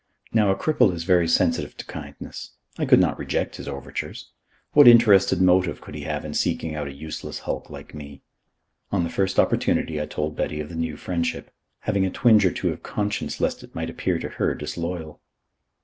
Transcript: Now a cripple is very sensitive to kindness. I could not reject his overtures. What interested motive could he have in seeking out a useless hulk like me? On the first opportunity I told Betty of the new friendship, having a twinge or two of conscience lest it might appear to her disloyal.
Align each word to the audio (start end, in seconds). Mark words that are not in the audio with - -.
Now 0.33 0.49
a 0.49 0.55
cripple 0.55 0.91
is 0.91 1.03
very 1.03 1.27
sensitive 1.27 1.77
to 1.77 1.85
kindness. 1.85 2.53
I 2.75 2.85
could 2.87 2.97
not 2.99 3.19
reject 3.19 3.57
his 3.57 3.67
overtures. 3.67 4.31
What 4.73 4.87
interested 4.87 5.39
motive 5.39 5.79
could 5.79 5.93
he 5.93 6.05
have 6.05 6.25
in 6.25 6.33
seeking 6.33 6.73
out 6.73 6.87
a 6.87 6.91
useless 6.91 7.37
hulk 7.41 7.69
like 7.69 7.93
me? 7.93 8.23
On 8.91 9.03
the 9.03 9.11
first 9.11 9.37
opportunity 9.37 10.01
I 10.01 10.07
told 10.07 10.35
Betty 10.35 10.59
of 10.59 10.69
the 10.69 10.75
new 10.75 10.97
friendship, 10.97 11.51
having 11.81 12.03
a 12.03 12.09
twinge 12.09 12.43
or 12.47 12.51
two 12.51 12.69
of 12.73 12.81
conscience 12.81 13.39
lest 13.39 13.61
it 13.63 13.75
might 13.75 13.91
appear 13.91 14.17
to 14.17 14.29
her 14.29 14.55
disloyal. 14.55 15.21